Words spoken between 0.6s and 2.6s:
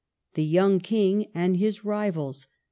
KING AND HIS RIVALS.